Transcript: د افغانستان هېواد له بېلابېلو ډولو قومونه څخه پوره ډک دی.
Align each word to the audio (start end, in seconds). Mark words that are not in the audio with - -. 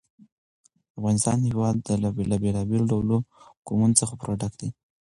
د 0.89 0.93
افغانستان 0.97 1.37
هېواد 1.49 1.77
له 2.03 2.09
بېلابېلو 2.43 2.89
ډولو 2.91 3.17
قومونه 3.67 3.93
څخه 4.01 4.13
پوره 4.19 4.35
ډک 4.41 4.53
دی. 4.61 4.69